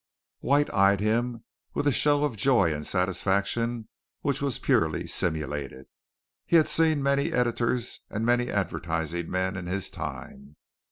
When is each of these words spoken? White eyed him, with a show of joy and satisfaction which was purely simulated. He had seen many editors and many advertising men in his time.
White 0.39 0.73
eyed 0.73 0.99
him, 0.99 1.43
with 1.75 1.85
a 1.85 1.91
show 1.91 2.23
of 2.23 2.35
joy 2.35 2.73
and 2.73 2.83
satisfaction 2.87 3.87
which 4.21 4.41
was 4.41 4.57
purely 4.57 5.05
simulated. 5.05 5.85
He 6.47 6.55
had 6.55 6.67
seen 6.67 7.03
many 7.03 7.31
editors 7.31 7.99
and 8.09 8.25
many 8.25 8.49
advertising 8.49 9.29
men 9.29 9.55
in 9.55 9.67
his 9.67 9.91
time. 9.91 10.55